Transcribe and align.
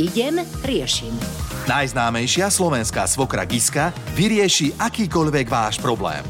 Idem, 0.00 0.40
riešim. 0.64 1.12
Najznámejšia 1.68 2.48
slovenská 2.48 3.04
svokra 3.04 3.44
Giska 3.44 3.92
vyrieši 4.16 4.72
akýkoľvek 4.80 5.46
váš 5.52 5.76
problém. 5.76 6.24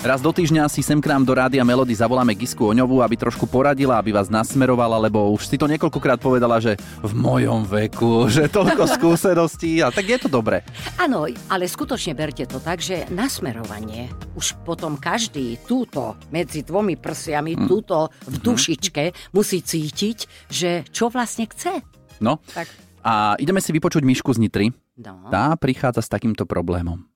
Raz 0.00 0.24
do 0.24 0.32
týždňa 0.32 0.64
si 0.72 0.80
sem 0.80 0.96
k 0.96 1.12
nám 1.12 1.28
do 1.28 1.36
Rádia 1.36 1.60
Melody 1.60 1.92
zavoláme 1.92 2.32
Gisku 2.32 2.72
Oňovú, 2.72 3.04
aby 3.04 3.20
trošku 3.20 3.44
poradila, 3.44 4.00
aby 4.00 4.16
vás 4.16 4.32
nasmerovala, 4.32 4.96
lebo 4.96 5.28
už 5.36 5.44
si 5.44 5.60
to 5.60 5.68
niekoľkokrát 5.68 6.16
povedala, 6.16 6.56
že 6.56 6.80
v 7.04 7.12
mojom 7.12 7.68
veku, 7.68 8.24
že 8.32 8.48
toľko 8.48 8.88
skúseností 8.96 9.84
a 9.84 9.92
tak 9.92 10.08
je 10.08 10.18
to 10.24 10.32
dobre. 10.32 10.64
Áno, 10.96 11.28
ale 11.52 11.68
skutočne 11.68 12.16
berte 12.16 12.48
to 12.48 12.64
tak, 12.64 12.80
že 12.80 13.12
nasmerovanie 13.12 14.08
už 14.40 14.64
potom 14.64 14.96
každý 14.96 15.60
túto 15.68 16.16
medzi 16.32 16.64
dvomi 16.64 16.96
prsiami, 16.96 17.60
mm. 17.60 17.68
túto 17.68 18.08
v 18.24 18.40
mhm. 18.40 18.44
dušičke 18.44 19.04
musí 19.36 19.60
cítiť, 19.60 20.48
že 20.48 20.70
čo 20.88 21.12
vlastne 21.12 21.44
chce. 21.44 21.99
No, 22.20 22.38
tak. 22.52 22.68
a 23.02 23.34
ideme 23.40 23.64
si 23.64 23.72
vypočuť 23.72 24.04
Mišku 24.04 24.30
z 24.36 24.38
Nitry. 24.44 24.68
No. 25.00 25.32
Tá 25.32 25.56
prichádza 25.56 26.04
s 26.04 26.12
takýmto 26.12 26.44
problémom. 26.44 27.10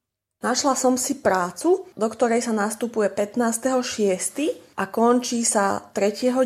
Našla 0.45 0.77
som 0.77 1.01
si 1.01 1.24
prácu, 1.24 1.88
do 1.97 2.09
ktorej 2.09 2.45
sa 2.45 2.52
nastupuje 2.52 3.09
15.6. 3.09 4.77
a 4.77 4.84
končí 4.88 5.41
sa 5.41 5.80
3.9. 5.97 6.45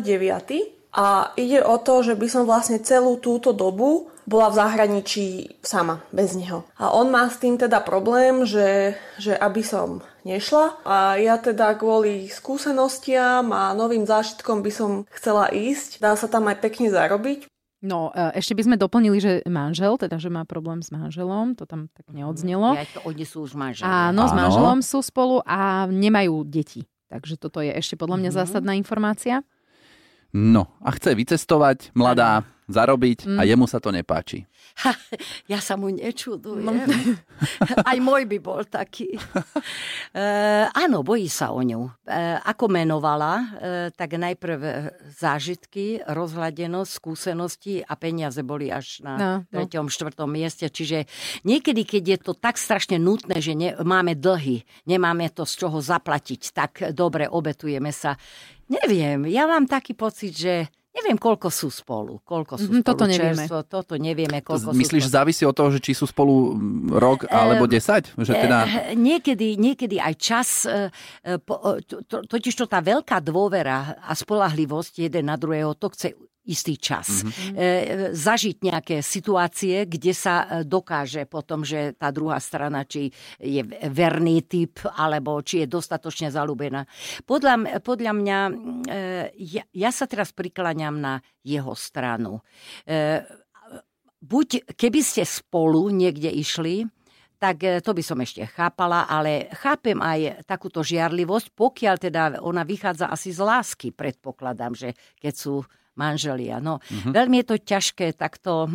A 0.95 1.35
ide 1.35 1.59
o 1.59 1.75
to, 1.83 2.01
že 2.01 2.15
by 2.15 2.27
som 2.31 2.47
vlastne 2.47 2.79
celú 2.79 3.19
túto 3.19 3.51
dobu 3.51 4.07
bola 4.29 4.53
v 4.53 4.59
zahraničí 4.61 5.27
sama, 5.65 6.05
bez 6.13 6.37
neho. 6.37 6.61
A 6.77 6.93
on 6.93 7.09
má 7.09 7.25
s 7.25 7.41
tým 7.41 7.57
teda 7.57 7.81
problém, 7.81 8.45
že, 8.45 8.93
že 9.17 9.33
aby 9.33 9.65
som 9.65 10.05
nešla. 10.21 10.77
A 10.85 11.17
ja 11.17 11.41
teda 11.41 11.73
kvôli 11.73 12.29
skúsenostiam 12.29 13.49
a 13.49 13.73
novým 13.73 14.05
zážitkom 14.05 14.61
by 14.61 14.71
som 14.71 14.91
chcela 15.09 15.49
ísť. 15.49 15.97
Dá 15.97 16.13
sa 16.13 16.29
tam 16.29 16.45
aj 16.45 16.61
pekne 16.61 16.93
zarobiť. 16.93 17.49
No, 17.79 18.11
e, 18.11 18.35
ešte 18.35 18.59
by 18.59 18.61
sme 18.67 18.75
doplnili, 18.75 19.23
že 19.23 19.31
manžel, 19.47 19.95
teda, 19.95 20.19
že 20.19 20.27
má 20.27 20.43
problém 20.43 20.83
s 20.83 20.91
manželom, 20.91 21.55
to 21.55 21.63
tam 21.63 21.87
tak 21.95 22.11
neodznelo. 22.11 22.75
Ja, 22.75 22.83
to 22.83 22.99
oni 23.07 23.23
sú 23.23 23.47
už 23.47 23.55
manželom. 23.55 23.87
Áno, 23.87 24.27
s 24.27 24.35
manželom 24.35 24.83
sú 24.83 24.99
spolu 24.99 25.39
a 25.47 25.87
nemajú 25.87 26.43
deti. 26.43 26.83
Takže 27.07 27.39
toto 27.39 27.63
je 27.63 27.71
ešte 27.71 27.95
podľa 27.95 28.19
mňa 28.19 28.31
mm-hmm. 28.35 28.47
zásadná 28.51 28.73
informácia. 28.75 29.41
No, 30.35 30.69
a 30.83 30.93
chce 30.93 31.17
vycestovať, 31.17 31.95
mladá, 31.97 32.45
zarobiť 32.69 33.25
mm. 33.25 33.37
a 33.41 33.43
jemu 33.49 33.65
sa 33.65 33.81
to 33.81 33.89
nepáči. 33.89 34.45
Ha, 34.85 34.93
ja 35.49 35.59
sa 35.59 35.75
mu 35.75 35.89
nečudujem. 35.89 36.63
No. 36.63 36.71
Aj 37.89 37.97
môj 37.97 38.29
by 38.29 38.37
bol 38.39 38.61
taký. 38.63 39.17
E, 40.09 40.25
áno, 40.73 41.05
bojí 41.05 41.29
sa 41.29 41.53
o 41.53 41.61
ňu. 41.61 41.85
E, 41.85 42.11
ako 42.41 42.65
menovala, 42.65 43.33
e, 43.37 43.45
tak 43.93 44.17
najprv 44.17 44.89
zážitky, 45.05 46.01
rozhľadenosť, 46.01 46.89
skúsenosti 46.89 47.85
a 47.85 47.93
peniaze 47.93 48.41
boli 48.41 48.73
až 48.73 49.05
na 49.05 49.13
no, 49.15 49.29
no. 49.45 49.53
treťom, 49.53 49.85
štvrtom 49.85 50.25
mieste. 50.25 50.65
Čiže 50.65 51.05
niekedy, 51.45 51.85
keď 51.85 52.03
je 52.09 52.17
to 52.25 52.33
tak 52.33 52.57
strašne 52.57 52.97
nutné, 52.97 53.37
že 53.37 53.53
ne, 53.53 53.77
máme 53.77 54.17
dlhy, 54.17 54.65
nemáme 54.89 55.29
to 55.29 55.45
z 55.45 55.61
čoho 55.61 55.77
zaplatiť, 55.77 56.41
tak 56.57 56.71
dobre, 56.97 57.29
obetujeme 57.29 57.93
sa. 57.93 58.17
Neviem, 58.69 59.29
ja 59.29 59.45
mám 59.45 59.69
taký 59.69 59.93
pocit, 59.93 60.33
že 60.33 60.73
Neviem, 60.99 61.17
koľko 61.17 61.47
sú 61.47 61.71
spolu. 61.71 62.19
Koľko 62.27 62.59
sú 62.59 62.69
mm, 62.69 62.81
spolu 62.83 62.87
toto 62.91 63.05
nevieme. 63.07 63.43
Čerstvo, 63.47 63.59
toto 63.63 63.93
nevieme, 63.95 64.43
koľko 64.43 64.75
Myslíš, 64.75 65.07
sú 65.07 65.09
spolu. 65.09 65.17
závisí 65.23 65.43
od 65.47 65.55
toho, 65.55 65.69
že 65.71 65.79
či 65.79 65.91
sú 65.95 66.05
spolu 66.05 66.59
rok 66.91 67.25
alebo 67.31 67.65
10? 67.65 68.19
Že 68.19 68.33
teda... 68.35 68.57
niekedy, 68.93 69.55
niekedy 69.55 69.95
aj 69.97 70.13
čas, 70.19 70.67
totiž 72.03 72.53
to 72.53 72.65
tá 72.67 72.83
veľká 72.83 73.23
dôvera 73.23 73.95
a 74.03 74.11
spolahlivosť 74.11 75.07
jeden 75.07 75.31
na 75.31 75.39
druhého, 75.39 75.71
to 75.79 75.87
chce 75.95 76.11
istý 76.47 76.79
čas. 76.79 77.23
Mm-hmm. 77.23 77.53
E, 77.55 77.65
zažiť 78.15 78.57
nejaké 78.63 78.95
situácie, 79.03 79.85
kde 79.85 80.13
sa 80.15 80.35
e, 80.43 80.45
dokáže 80.63 81.27
potom, 81.27 81.67
že 81.67 81.93
tá 81.99 82.09
druhá 82.09 82.39
strana, 82.39 82.87
či 82.87 83.11
je 83.37 83.61
verný 83.91 84.47
typ, 84.47 84.79
alebo 84.95 85.43
či 85.43 85.65
je 85.65 85.67
dostatočne 85.67 86.31
zalúbená. 86.31 86.87
Podľa, 87.27 87.83
podľa 87.83 88.13
mňa, 88.15 88.39
e, 88.47 88.53
ja, 89.35 89.63
ja 89.73 89.91
sa 89.91 90.07
teraz 90.07 90.31
prikláňam 90.31 90.97
na 90.97 91.13
jeho 91.43 91.75
stranu. 91.75 92.39
E, 92.87 93.23
buď, 94.19 94.75
keby 94.75 94.99
ste 95.03 95.23
spolu 95.23 95.87
niekde 95.91 96.31
išli, 96.31 96.87
tak 97.39 97.63
e, 97.63 97.79
to 97.79 97.95
by 97.95 98.03
som 98.03 98.19
ešte 98.19 98.43
chápala, 98.51 99.07
ale 99.07 99.47
chápem 99.55 99.95
aj 99.97 100.43
takúto 100.43 100.83
žiarlivosť, 100.83 101.55
pokiaľ 101.55 101.95
teda 101.95 102.21
ona 102.43 102.67
vychádza 102.67 103.07
asi 103.07 103.31
z 103.31 103.39
lásky, 103.39 103.95
predpokladám, 103.95 104.75
že 104.75 104.89
keď 105.17 105.33
sú 105.33 105.55
manželia. 105.95 106.59
No, 106.59 106.83
mm-hmm. 106.83 107.11
veľmi 107.15 107.35
je 107.43 107.47
to 107.47 107.55
ťažké 107.59 108.15
takto 108.15 108.67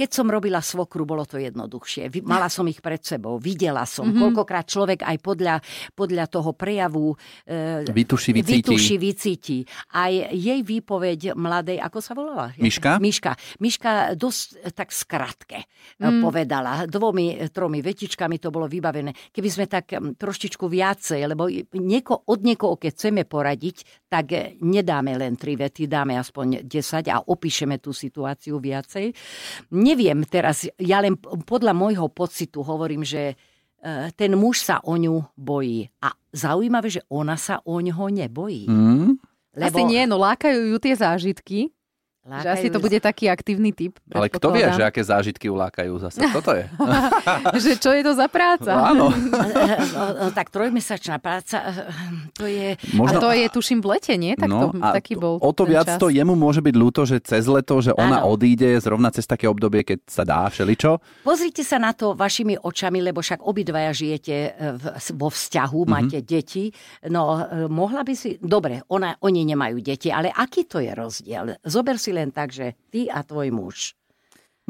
keď 0.00 0.16
som 0.16 0.32
robila 0.32 0.64
svokru, 0.64 1.04
bolo 1.04 1.28
to 1.28 1.36
jednoduchšie. 1.36 2.08
Mala 2.24 2.48
som 2.48 2.64
ich 2.72 2.80
pred 2.80 3.04
sebou, 3.04 3.36
videla 3.36 3.84
som. 3.84 4.08
Mm-hmm. 4.08 4.32
Koľkokrát 4.32 4.64
človek 4.64 5.04
aj 5.04 5.16
podľa, 5.20 5.60
podľa 5.92 6.24
toho 6.24 6.56
prejavu 6.56 7.12
e, 7.44 7.84
vytuši, 7.84 8.32
vycíti. 8.32 8.64
vytuši, 8.64 8.96
vycíti. 8.96 9.58
Aj 9.92 10.08
jej 10.32 10.60
výpoveď 10.64 11.36
mladej, 11.36 11.76
ako 11.84 11.98
sa 12.00 12.16
volala? 12.16 12.48
Miška? 12.56 12.96
Miška. 12.96 13.36
Miška 13.60 14.16
dosť 14.16 14.72
tak 14.72 14.88
skratke 14.88 15.68
mm. 16.00 16.24
povedala. 16.24 16.88
Dvomi, 16.88 17.36
tromi 17.52 17.84
vetičkami 17.84 18.40
to 18.40 18.48
bolo 18.48 18.64
vybavené. 18.64 19.12
Keby 19.28 19.48
sme 19.52 19.68
tak 19.68 19.92
trošičku 20.16 20.64
viacej, 20.64 21.20
lebo 21.28 21.52
nieko, 21.76 22.24
od 22.24 22.40
niekoho, 22.40 22.80
keď 22.80 22.90
chceme 22.96 23.28
poradiť, 23.28 24.08
tak 24.08 24.56
nedáme 24.64 25.12
len 25.20 25.36
tri 25.36 25.60
vety, 25.60 25.84
dáme 25.84 26.16
aspoň 26.16 26.64
10 26.64 27.04
a 27.12 27.20
opíšeme 27.28 27.76
tú 27.78 27.92
situáciu 27.92 28.56
viacej. 28.56 29.12
Nie 29.76 29.89
neviem 29.90 30.22
teraz, 30.22 30.66
ja 30.78 31.02
len 31.02 31.18
podľa 31.18 31.74
môjho 31.74 32.06
pocitu 32.10 32.62
hovorím, 32.62 33.02
že 33.02 33.34
e, 33.34 33.34
ten 34.14 34.38
muž 34.38 34.62
sa 34.62 34.78
o 34.86 34.94
ňu 34.94 35.34
bojí. 35.34 35.90
A 36.02 36.14
zaujímavé, 36.30 36.88
že 36.94 37.02
ona 37.10 37.34
sa 37.34 37.58
o 37.66 37.82
ňoho 37.82 38.06
nebojí. 38.10 38.70
Mm. 38.70 39.18
Lebo... 39.58 39.76
Asi 39.76 39.82
nie, 39.82 40.06
no 40.06 40.22
lákajú 40.22 40.70
ju 40.70 40.78
tie 40.78 40.94
zážitky. 40.94 41.74
Lákajú... 42.20 42.44
Že 42.44 42.48
asi 42.52 42.68
to 42.68 42.78
bude 42.84 42.98
taký 43.00 43.32
aktívny 43.32 43.72
typ. 43.72 43.96
Ale 44.12 44.28
kto 44.28 44.52
vie, 44.52 44.68
že 44.76 44.84
aké 44.84 45.00
zážitky 45.00 45.48
ulákajú 45.48 45.96
zase? 46.04 46.20
Toto 46.28 46.52
je. 46.52 46.68
že 47.64 47.80
čo 47.80 47.96
je 47.96 48.04
to 48.04 48.12
za 48.12 48.28
práca? 48.28 48.76
No, 48.76 48.84
áno. 48.84 49.06
no, 49.96 50.04
no, 50.12 50.26
tak 50.36 50.52
trojmesačná 50.52 51.16
práca, 51.16 51.88
to 52.36 52.44
je... 52.44 52.76
Možno... 52.92 53.16
A 53.16 53.24
to 53.24 53.28
je, 53.32 53.44
tuším, 53.48 53.80
v 53.80 53.96
lete, 53.96 54.14
nie? 54.20 54.36
Tak 54.36 54.52
no, 54.52 54.68
to, 54.68 54.84
taký 54.92 55.16
bol 55.16 55.40
O 55.40 55.48
to 55.56 55.64
viac 55.64 55.96
čas. 55.96 55.96
to 55.96 56.12
jemu 56.12 56.36
môže 56.36 56.60
byť 56.60 56.74
ľúto, 56.76 57.08
že 57.08 57.24
cez 57.24 57.48
leto, 57.48 57.80
že 57.80 57.96
ona 57.96 58.20
áno. 58.20 58.36
odíde 58.36 58.68
zrovna 58.84 59.08
cez 59.08 59.24
také 59.24 59.48
obdobie, 59.48 59.80
keď 59.80 60.04
sa 60.04 60.20
dá 60.20 60.44
všeličo. 60.52 61.24
Pozrite 61.24 61.64
sa 61.64 61.80
na 61.80 61.96
to 61.96 62.12
vašimi 62.12 62.60
očami, 62.60 63.00
lebo 63.00 63.24
však 63.24 63.40
obidvaja 63.48 63.96
žijete 63.96 64.36
e, 64.36 64.50
v, 64.76 64.84
vo 65.16 65.32
vzťahu, 65.32 65.80
mm-hmm. 65.80 65.96
máte 65.96 66.20
deti. 66.20 66.68
No, 67.08 67.48
mohla 67.72 68.04
by 68.04 68.12
si... 68.12 68.36
Dobre, 68.36 68.84
ona, 68.92 69.16
oni 69.24 69.48
nemajú 69.48 69.80
deti, 69.80 70.12
ale 70.12 70.28
aký 70.28 70.68
to 70.68 70.84
je 70.84 70.92
rozdiel? 70.92 71.56
Zober 71.64 71.96
si 71.96 72.09
si 72.10 72.18
len 72.18 72.34
tak, 72.34 72.50
že 72.50 72.74
ty 72.90 73.06
a 73.06 73.22
tvoj 73.22 73.54
muž. 73.54 73.94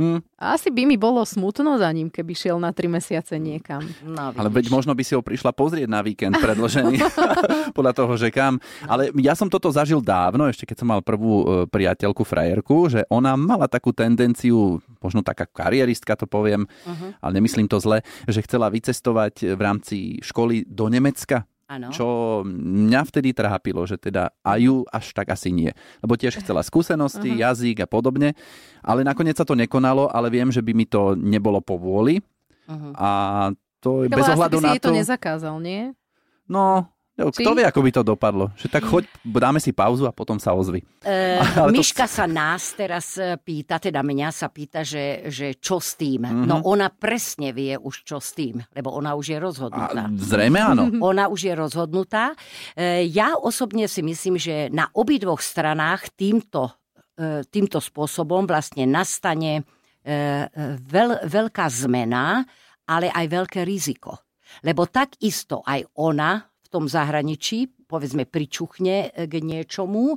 Hmm. 0.01 0.25
Asi 0.41 0.73
by 0.73 0.89
mi 0.89 0.97
bolo 0.97 1.21
smutno 1.29 1.77
za 1.77 1.93
ním, 1.93 2.09
keby 2.09 2.33
šiel 2.33 2.57
na 2.57 2.73
tri 2.73 2.89
mesiace 2.89 3.37
niekam. 3.37 3.85
No, 4.01 4.33
Ale 4.33 4.49
veď 4.49 4.73
možno 4.73 4.97
by 4.97 5.05
si 5.05 5.13
ho 5.13 5.21
prišla 5.21 5.53
pozrieť 5.53 5.93
na 5.93 6.01
víkend 6.01 6.41
predložený. 6.41 6.97
Podľa 7.77 7.93
toho, 7.93 8.17
že 8.17 8.33
kam. 8.33 8.57
Ale 8.89 9.13
ja 9.21 9.37
som 9.37 9.53
toto 9.53 9.69
zažil 9.69 10.01
dávno, 10.01 10.49
ešte 10.49 10.65
keď 10.65 10.77
som 10.81 10.89
mal 10.89 11.05
prvú 11.05 11.35
e, 11.37 11.45
priateľku, 11.69 12.25
frajerku, 12.25 12.89
že 12.89 13.05
ona 13.13 13.37
mala 13.37 13.69
takú 13.69 13.93
tendenciu, 13.93 14.81
možno 15.05 15.21
taká 15.21 15.45
karieristka 15.45 16.17
to 16.17 16.25
poviem, 16.25 16.65
uh-huh. 16.65 17.21
ale 17.21 17.33
nemyslím 17.37 17.69
to 17.69 17.77
zle, 17.77 18.01
že 18.25 18.41
chcela 18.41 18.73
vycestovať 18.73 19.53
v 19.53 19.61
rámci 19.61 19.97
školy 20.25 20.65
do 20.65 20.89
Nemecka 20.89 21.45
Ano. 21.71 21.95
Čo 21.95 22.43
mňa 22.43 23.07
vtedy 23.07 23.31
trápilo, 23.31 23.87
že 23.87 23.95
teda 23.95 24.35
a 24.43 24.59
ju 24.59 24.83
až 24.91 25.15
tak 25.15 25.31
asi 25.31 25.55
nie. 25.55 25.71
Lebo 26.03 26.19
tiež 26.19 26.43
chcela 26.43 26.67
skúsenosti, 26.67 27.31
uh-huh. 27.31 27.47
jazyk 27.47 27.87
a 27.87 27.87
podobne, 27.87 28.35
ale 28.83 29.07
nakoniec 29.07 29.39
sa 29.39 29.47
to 29.47 29.55
nekonalo, 29.55 30.11
ale 30.11 30.35
viem, 30.35 30.51
že 30.51 30.67
by 30.67 30.75
mi 30.75 30.83
to 30.91 31.15
nebolo 31.15 31.63
po 31.63 31.79
vôli. 31.79 32.19
Uh-huh. 32.67 32.91
A 32.99 33.09
to 33.79 34.03
je 34.03 34.11
bez 34.11 34.27
ohľadu 34.27 34.59
na 34.59 34.75
to... 34.83 34.91
to 34.91 34.99
nezakázal, 34.99 35.63
nie? 35.63 35.95
No, 36.51 36.91
kto 37.29 37.53
vie, 37.53 37.69
ako 37.69 37.81
by 37.85 37.91
to 37.93 38.03
dopadlo? 38.03 38.49
Že 38.57 38.67
tak 38.73 38.85
choď, 38.89 39.05
dáme 39.21 39.61
si 39.61 39.77
pauzu 39.77 40.09
a 40.09 40.13
potom 40.17 40.41
sa 40.41 40.57
ozvi. 40.57 40.81
E, 41.05 41.37
Miška 41.77 42.09
to... 42.09 42.15
sa 42.17 42.25
nás 42.25 42.73
teraz 42.73 43.21
e, 43.21 43.37
pýta, 43.37 43.77
teda 43.77 44.01
mňa 44.01 44.29
sa 44.33 44.49
pýta, 44.49 44.81
že, 44.81 45.29
že 45.29 45.61
čo 45.61 45.77
s 45.77 46.01
tým. 46.01 46.25
Mm-hmm. 46.25 46.49
No 46.49 46.65
ona 46.65 46.89
presne 46.89 47.53
vie 47.53 47.77
už 47.77 48.09
čo 48.09 48.17
s 48.17 48.33
tým, 48.33 48.65
lebo 48.73 48.97
ona 48.97 49.13
už 49.13 49.37
je 49.37 49.39
rozhodnutá. 49.39 50.09
A, 50.09 50.13
zrejme 50.17 50.59
áno. 50.63 50.83
Ona 51.11 51.27
už 51.27 51.51
je 51.51 51.55
rozhodnutá. 51.59 52.33
E, 52.79 53.05
ja 53.11 53.35
osobne 53.37 53.91
si 53.91 54.01
myslím, 54.01 54.39
že 54.39 54.71
na 54.71 54.89
obidvoch 54.95 55.43
stranách 55.43 56.15
týmto, 56.15 56.71
e, 57.19 57.43
týmto 57.51 57.83
spôsobom 57.83 58.47
vlastne 58.47 58.87
nastane 58.87 59.67
e, 60.01 60.11
veľ, 60.79 61.27
veľká 61.27 61.67
zmena, 61.69 62.47
ale 62.87 63.11
aj 63.11 63.27
veľké 63.27 63.61
riziko. 63.67 64.23
Lebo 64.67 64.91
takisto 64.91 65.63
aj 65.63 65.87
ona 65.95 66.50
tom 66.71 66.87
zahraničí, 66.87 67.91
povedzme, 67.91 68.25
pričuchne 68.25 69.11
e, 69.11 69.27
k 69.27 69.43
niečomu 69.43 70.17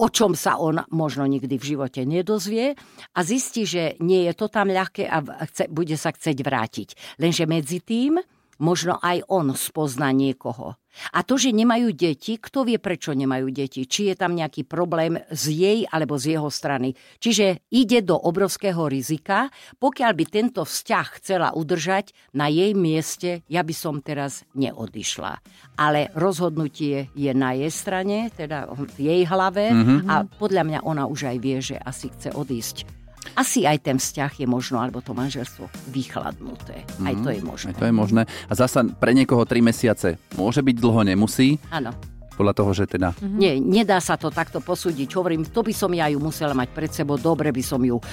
o 0.00 0.06
čom 0.08 0.38
sa 0.38 0.56
on 0.56 0.80
možno 0.94 1.26
nikdy 1.26 1.58
v 1.58 1.68
živote 1.74 2.06
nedozvie 2.06 2.78
a 3.12 3.20
zistí, 3.26 3.66
že 3.66 3.98
nie 4.00 4.24
je 4.30 4.32
to 4.38 4.46
tam 4.46 4.70
ľahké 4.70 5.04
a 5.10 5.18
chce, 5.50 5.66
bude 5.66 5.98
sa 5.98 6.14
chceť 6.14 6.36
vrátiť. 6.40 6.88
Lenže 7.18 7.44
medzi 7.50 7.82
tým 7.82 8.22
možno 8.60 9.00
aj 9.00 9.24
on 9.26 9.56
spozná 9.56 10.12
niekoho. 10.12 10.76
A 11.14 11.22
to, 11.22 11.38
že 11.38 11.54
nemajú 11.54 11.94
deti, 11.94 12.36
kto 12.36 12.66
vie, 12.66 12.76
prečo 12.82 13.14
nemajú 13.14 13.48
deti? 13.54 13.86
Či 13.86 14.12
je 14.12 14.14
tam 14.18 14.34
nejaký 14.34 14.66
problém 14.66 15.22
z 15.30 15.44
jej 15.54 15.78
alebo 15.86 16.18
z 16.18 16.36
jeho 16.36 16.50
strany. 16.50 16.98
Čiže 17.22 17.62
ide 17.70 18.02
do 18.02 18.18
obrovského 18.18 18.90
rizika. 18.90 19.48
Pokiaľ 19.78 20.12
by 20.12 20.24
tento 20.26 20.62
vzťah 20.66 21.06
chcela 21.22 21.48
udržať 21.54 22.12
na 22.34 22.50
jej 22.50 22.74
mieste, 22.74 23.46
ja 23.46 23.62
by 23.62 23.74
som 23.74 24.02
teraz 24.02 24.42
neodišla. 24.58 25.40
Ale 25.78 26.10
rozhodnutie 26.18 27.08
je 27.14 27.32
na 27.32 27.54
jej 27.54 27.70
strane, 27.70 28.28
teda 28.34 28.68
v 28.74 28.98
jej 28.98 29.22
hlave 29.24 29.70
mm-hmm. 29.70 30.10
a 30.10 30.26
podľa 30.26 30.62
mňa 30.66 30.80
ona 30.84 31.06
už 31.06 31.30
aj 31.30 31.36
vie, 31.38 31.58
že 31.62 31.76
asi 31.78 32.10
chce 32.10 32.34
odísť 32.34 32.99
asi 33.36 33.66
aj 33.66 33.78
ten 33.84 33.96
vzťah 33.98 34.42
je 34.42 34.46
možno, 34.46 34.80
alebo 34.82 35.02
to 35.04 35.14
manželstvo 35.14 35.68
vychladnuté. 35.90 36.86
Mm, 36.98 37.06
aj 37.06 37.14
to 37.20 37.28
je 37.30 37.40
možné. 37.42 37.70
Aj 37.74 37.80
to 37.80 37.86
je 37.88 37.94
možné. 37.94 38.22
A 38.48 38.52
zasa 38.54 38.86
pre 38.86 39.12
niekoho 39.12 39.42
3 39.44 39.60
mesiace 39.60 40.16
môže 40.34 40.62
byť 40.62 40.76
dlho, 40.78 41.00
nemusí. 41.06 41.58
Áno 41.70 41.94
podľa 42.40 42.56
toho, 42.56 42.72
že 42.72 42.88
teda... 42.88 43.12
Mm-hmm. 43.12 43.36
Nie, 43.36 43.52
nedá 43.60 44.00
sa 44.00 44.16
to 44.16 44.32
takto 44.32 44.64
posúdiť. 44.64 45.12
Hovorím, 45.12 45.44
to 45.44 45.60
by 45.60 45.76
som 45.76 45.92
ja 45.92 46.08
ju 46.08 46.16
musela 46.16 46.56
mať 46.56 46.72
pred 46.72 46.88
sebou, 46.88 47.20
dobre 47.20 47.52
by 47.52 47.60
som 47.60 47.84
ju 47.84 48.00
e, 48.00 48.04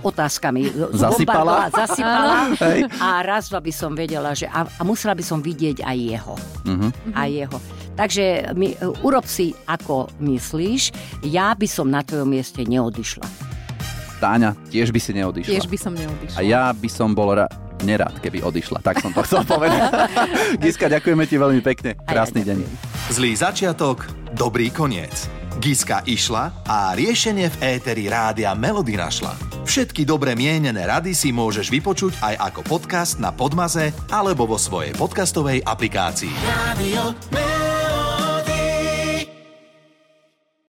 otázkami 0.00 0.72
zasypala, 1.04 1.68
zasypala 1.68 2.56
a 3.04 3.20
raz 3.20 3.52
by 3.52 3.68
som 3.68 3.92
vedela, 3.92 4.32
že 4.32 4.48
a, 4.48 4.64
a 4.64 4.80
musela 4.80 5.12
by 5.12 5.20
som 5.20 5.44
vidieť 5.44 5.84
aj 5.84 5.96
jeho. 6.00 6.34
Mm-hmm. 6.64 6.90
Aj 7.12 7.28
jeho. 7.28 7.58
Takže 8.00 8.24
my, 8.56 8.68
e, 8.72 8.76
urob 9.04 9.28
si, 9.28 9.52
ako 9.68 10.08
myslíš, 10.24 10.96
ja 11.28 11.52
by 11.52 11.68
som 11.68 11.92
na 11.92 12.00
tvojom 12.00 12.32
mieste 12.32 12.64
neodišla. 12.64 13.49
Táňa 14.20 14.52
tiež 14.68 14.92
by 14.92 15.00
si 15.00 15.16
neodišla. 15.16 15.50
Tiež 15.50 15.66
by 15.66 15.78
som 15.80 15.92
neodišla. 15.96 16.36
A 16.36 16.40
ja 16.44 16.70
by 16.76 16.88
som 16.92 17.16
bol 17.16 17.32
ra- 17.32 17.48
nerád, 17.80 18.20
keby 18.20 18.44
odišla. 18.44 18.84
Tak 18.84 19.00
som 19.00 19.16
to 19.16 19.24
chcel 19.24 19.42
povedať. 19.48 19.80
Giska, 20.62 20.92
ďakujeme 20.92 21.24
ti 21.24 21.40
veľmi 21.40 21.64
pekne. 21.64 21.96
Krásny 22.04 22.44
deň. 22.44 22.60
Zlý 23.10 23.32
začiatok, 23.32 24.04
dobrý 24.36 24.68
koniec. 24.68 25.26
Giska 25.60 26.00
išla 26.08 26.64
a 26.64 26.96
riešenie 26.96 27.52
v 27.52 27.56
éteri 27.76 28.08
rádia 28.08 28.56
Melody 28.56 28.96
našla. 28.96 29.36
Všetky 29.68 30.08
dobre 30.08 30.32
mienené 30.32 30.88
rady 30.88 31.12
si 31.12 31.36
môžeš 31.36 31.68
vypočuť 31.68 32.16
aj 32.24 32.34
ako 32.52 32.60
podcast 32.64 33.20
na 33.20 33.28
Podmaze 33.28 33.92
alebo 34.08 34.48
vo 34.48 34.56
svojej 34.56 34.96
podcastovej 34.96 35.60
aplikácii. 35.64 36.32
Radio 36.48 37.12